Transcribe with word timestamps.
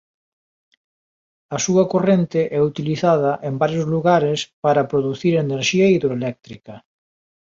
A 1.55 1.57
súa 1.65 1.83
corrente 1.93 2.41
é 2.57 2.59
utilizada 2.71 3.31
en 3.47 3.53
varios 3.63 3.85
lugares 3.93 4.39
par 4.63 4.77
producir 4.91 5.33
enerxía 5.35 5.85
hidroeléctrica. 5.95 6.75